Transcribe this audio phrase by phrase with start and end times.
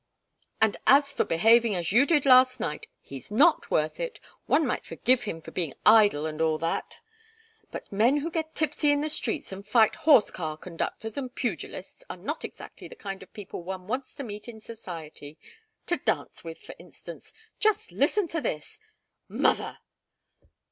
[0.59, 4.19] "And as for behaving as you did last night he's not worth it.
[4.47, 6.95] One might forgive him for being idle and all that
[7.69, 12.03] but men who get tipsy in the streets and fight horse car conductors and pugilists
[12.09, 15.37] are not exactly the kind of people one wants to meet in society
[15.85, 17.31] to dance with, for instance.
[17.59, 18.79] Just listen to this"
[19.29, 19.77] "Mother!"